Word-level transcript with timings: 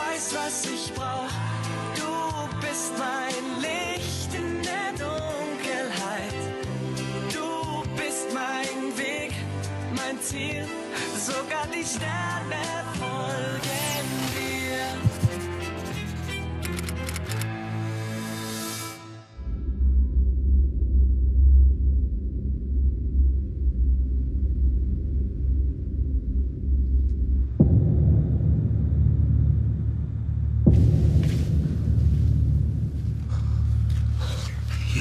weißt, 0.00 0.34
was 0.34 0.64
ich 0.66 0.92
brauch. 0.94 1.30
Du 1.96 2.66
bist 2.66 2.92
mein 2.98 3.60
Licht 3.60 4.34
in 4.34 4.62
der 4.62 4.90
Dunkelheit. 5.04 6.40
Du 7.32 7.82
bist 7.96 8.26
mein 8.32 8.96
Weg, 8.96 9.32
mein 9.96 10.20
Ziel, 10.20 10.66
sogar 11.16 11.66
die 11.74 11.84
Sterne. 11.84 12.29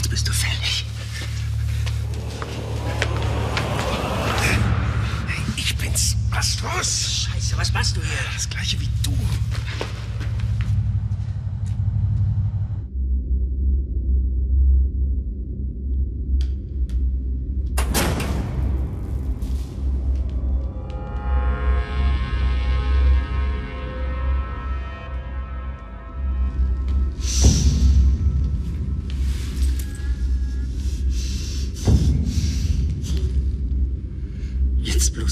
Jetzt 0.09 0.26
bist 0.26 0.27
du 0.27 0.34
fällig. 0.34 0.86
Ich 5.55 5.76
bin's. 5.77 6.16
Was 6.31 6.58
los? 6.63 7.27
Scheiße, 7.31 7.55
was 7.55 7.72
machst 7.73 7.95
du 7.95 8.02
hier? 8.02 8.09
Das 8.34 8.50
gleiche 8.50 8.80
wie 8.80 8.90
du. 9.03 9.16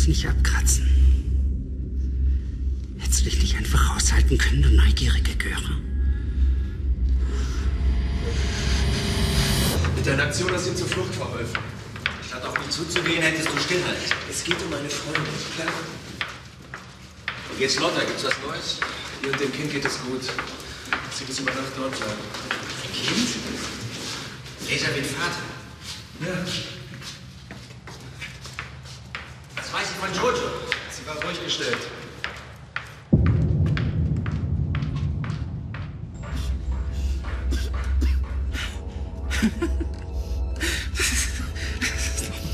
Jetzt 0.07 0.23
nicht 0.23 0.29
abkratzen. 0.29 0.87
Jetzt 2.97 3.25
will 3.25 3.33
ich 3.33 3.39
dich 3.39 3.57
einfach 3.57 3.93
aushalten 3.93 4.37
können, 4.37 4.61
du 4.61 4.69
neugierige 4.69 5.35
Göre. 5.35 5.81
Mit 9.97 10.07
deiner 10.07 10.23
Aktion 10.23 10.49
hast 10.53 10.67
du 10.67 10.69
ihm 10.69 10.77
zur 10.77 10.87
Flucht 10.87 11.13
verholfen. 11.13 11.59
Statt 12.25 12.45
auf 12.45 12.57
mich 12.57 12.69
zuzugehen, 12.69 13.21
hättest 13.21 13.49
du 13.49 13.59
stillhalten. 13.59 14.01
Es 14.31 14.45
geht 14.45 14.55
um 14.63 14.73
eine 14.73 14.89
Freundin. 14.89 15.23
Klar. 15.57 15.73
Wie 17.51 17.59
geht's 17.59 17.77
Lotta? 17.77 17.99
Gibt's 17.99 18.23
was 18.23 18.35
Neues? 18.47 18.79
Ihr 19.23 19.33
und 19.33 19.41
dem 19.41 19.51
Kind 19.51 19.73
geht 19.73 19.83
es 19.83 19.99
gut. 20.03 20.23
Sie 20.23 21.25
muss 21.25 21.39
über 21.39 21.51
Nacht 21.51 21.73
dort 21.75 21.97
bleiben. 21.97 22.13
Kind? 22.93 23.27
Wie 24.67 24.73
ein 24.73 25.03
Vater. 25.03 25.43
Ja. 26.21 26.86
Weiß 29.77 29.91
ich 29.91 29.97
von 29.97 30.11
Jojo? 30.11 30.49
Sie 30.89 31.05
war 31.05 31.15
ruhig 31.23 31.43
gestellt. 31.43 31.77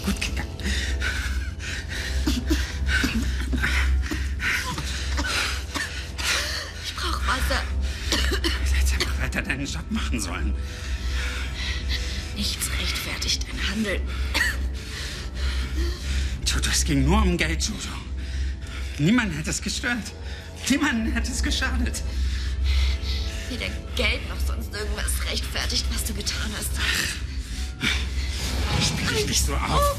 Gut 0.06 0.20
gegangen. 0.20 0.50
Ich 6.84 6.94
brauche 6.94 7.26
Wasser. 7.26 7.64
Jetzt 8.82 8.94
einfach 8.96 9.22
weiter 9.22 9.42
deinen 9.42 9.66
Job 9.66 9.90
machen 9.92 10.20
sollen. 10.20 10.54
Nichts 12.36 12.70
rechtfertigt 12.82 13.46
ein 13.50 13.70
Handeln. 13.72 14.02
Jojo, 16.54 16.70
es 16.72 16.84
ging 16.84 17.04
nur 17.04 17.22
um 17.22 17.38
Geld, 17.38 17.64
Jojo. 17.64 17.96
Niemand 19.00 19.36
hätte 19.36 19.50
es 19.50 19.62
gestört. 19.62 20.14
Niemanden 20.70 21.12
hätte 21.12 21.32
es 21.32 21.42
geschadet. 21.42 22.04
Weder 23.50 23.66
Geld 23.96 24.28
noch 24.30 24.40
sonst 24.46 24.74
irgendwas 24.74 25.26
rechtfertigt, 25.30 25.86
was 25.92 26.04
du 26.06 26.14
getan 26.14 26.52
hast. 26.58 26.72
Spiel 28.82 29.18
dich 29.18 29.28
nicht 29.28 29.46
so 29.46 29.54
auf. 29.56 29.96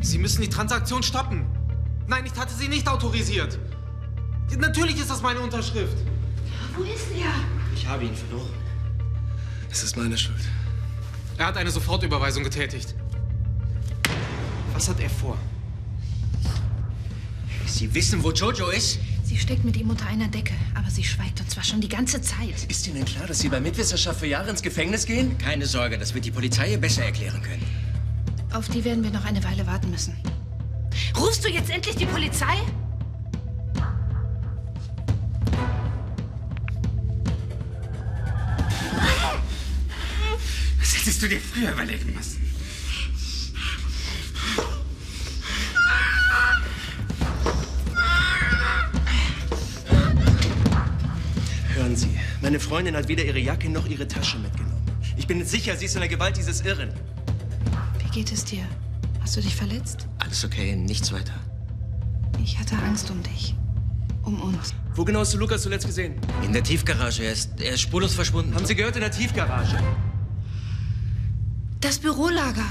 Sie 0.00 0.18
müssen 0.18 0.42
die 0.42 0.48
Transaktion 0.48 1.02
stoppen. 1.02 1.46
Nein, 2.06 2.24
ich 2.26 2.34
hatte 2.38 2.54
sie 2.54 2.68
nicht 2.68 2.88
autorisiert. 2.88 3.58
Natürlich 4.56 4.98
ist 4.98 5.10
das 5.10 5.22
meine 5.22 5.40
Unterschrift. 5.40 5.96
Wo 6.74 6.82
ist 6.82 7.06
er? 7.16 7.32
Ich 7.74 7.86
habe 7.86 8.04
ihn 8.04 8.14
verloren. 8.14 8.52
Es 9.70 9.82
ist 9.82 9.96
meine 9.96 10.16
Schuld. 10.16 10.40
Er 11.36 11.46
hat 11.46 11.56
eine 11.56 11.70
Sofortüberweisung 11.70 12.42
getätigt. 12.42 12.94
Was 14.78 14.88
hat 14.88 15.00
er 15.00 15.10
vor? 15.10 15.36
Sie 17.66 17.92
wissen, 17.92 18.22
wo 18.22 18.30
Jojo 18.30 18.68
ist? 18.68 19.00
Sie 19.24 19.36
steckt 19.36 19.64
mit 19.64 19.76
ihm 19.76 19.90
unter 19.90 20.06
einer 20.06 20.28
Decke, 20.28 20.54
aber 20.76 20.88
sie 20.88 21.02
schweigt 21.02 21.40
und 21.40 21.50
zwar 21.50 21.64
schon 21.64 21.80
die 21.80 21.88
ganze 21.88 22.20
Zeit. 22.20 22.64
Ist 22.68 22.86
Ihnen 22.86 23.04
klar, 23.04 23.26
dass 23.26 23.40
Sie 23.40 23.48
bei 23.48 23.58
Mitwisserschaft 23.58 24.20
für 24.20 24.28
Jahre 24.28 24.50
ins 24.50 24.62
Gefängnis 24.62 25.04
gehen? 25.04 25.36
Keine 25.36 25.66
Sorge, 25.66 25.98
das 25.98 26.14
wird 26.14 26.26
die 26.26 26.30
Polizei 26.30 26.70
ihr 26.70 26.78
besser 26.78 27.02
erklären 27.04 27.42
können. 27.42 27.64
Auf 28.52 28.68
die 28.68 28.84
werden 28.84 29.02
wir 29.02 29.10
noch 29.10 29.24
eine 29.24 29.42
Weile 29.42 29.66
warten 29.66 29.90
müssen. 29.90 30.14
Rufst 31.18 31.44
du 31.44 31.48
jetzt 31.48 31.70
endlich 31.70 31.96
die 31.96 32.06
Polizei? 32.06 32.54
Das 40.78 40.96
hättest 40.96 41.20
du 41.20 41.28
dir 41.28 41.40
früher 41.40 41.72
überlegen 41.72 42.14
müssen. 42.14 42.57
Sie, 52.48 52.52
meine 52.52 52.60
Freundin 52.60 52.96
hat 52.96 53.08
weder 53.08 53.24
ihre 53.24 53.38
Jacke 53.38 53.68
noch 53.68 53.86
ihre 53.86 54.08
Tasche 54.08 54.38
mitgenommen. 54.38 54.82
Ich 55.18 55.26
bin 55.26 55.44
sicher, 55.44 55.76
sie 55.76 55.84
ist 55.84 55.94
in 55.94 56.00
der 56.00 56.08
Gewalt 56.08 56.34
dieses 56.36 56.62
Irren. 56.62 56.90
Wie 57.98 58.08
geht 58.10 58.32
es 58.32 58.42
dir? 58.42 58.64
Hast 59.20 59.36
du 59.36 59.42
dich 59.42 59.54
verletzt? 59.54 60.08
Alles 60.18 60.46
okay, 60.46 60.74
nichts 60.74 61.12
weiter. 61.12 61.34
Ich 62.42 62.58
hatte 62.58 62.74
Angst 62.76 63.10
um 63.10 63.22
dich. 63.22 63.54
Um 64.22 64.40
uns. 64.40 64.72
Wo 64.94 65.04
genau 65.04 65.20
hast 65.20 65.34
du 65.34 65.38
Lukas 65.38 65.60
zuletzt 65.60 65.86
gesehen? 65.86 66.14
In 66.42 66.54
der 66.54 66.62
Tiefgarage. 66.62 67.22
Er 67.22 67.32
ist, 67.32 67.60
er 67.60 67.74
ist 67.74 67.82
spurlos 67.82 68.14
verschwunden. 68.14 68.54
Haben 68.54 68.64
Sie 68.64 68.74
gehört, 68.74 68.94
in 68.96 69.02
der 69.02 69.10
Tiefgarage? 69.10 69.78
Das 71.80 71.98
Bürolager. 71.98 72.66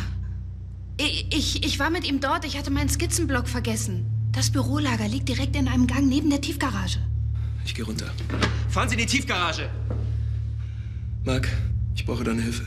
Ich, 0.99 1.27
ich, 1.31 1.63
ich 1.63 1.77
war 1.77 1.91
mit 1.91 2.07
ihm 2.07 2.19
dort. 2.19 2.45
Ich 2.45 2.57
hatte 2.57 2.71
meinen 2.71 2.89
Skizzenblock 2.89 3.47
vergessen. 3.47 4.07
Das 4.31 4.49
Bürolager 4.49 5.07
liegt 5.07 5.29
direkt 5.29 5.55
in 5.55 5.67
einem 5.67 5.85
Gang 5.85 6.07
neben 6.07 6.31
der 6.31 6.41
Tiefgarage. 6.41 6.99
Ich 7.67 7.75
gehe 7.75 7.85
runter. 7.85 8.09
Fahren 8.69 8.87
Sie 8.87 8.95
in 8.95 9.01
die 9.01 9.05
Tiefgarage! 9.05 9.69
Marc, 11.25 11.49
ich 11.95 12.05
brauche 12.05 12.23
deine 12.23 12.41
Hilfe. 12.41 12.63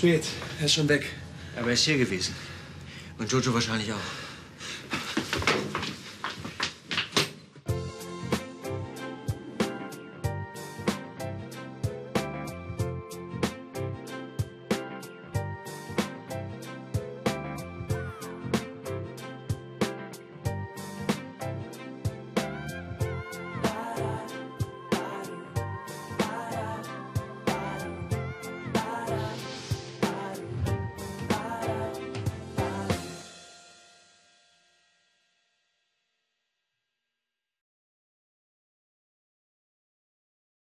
Spät. 0.00 0.24
Er 0.60 0.66
ist 0.66 0.74
schon 0.74 0.88
weg. 0.90 1.06
Aber 1.56 1.68
er 1.68 1.72
ist 1.72 1.84
hier 1.84 1.96
gewesen. 1.96 2.34
Und 3.18 3.32
Jojo 3.32 3.54
wahrscheinlich 3.54 3.90
auch. 3.94 4.29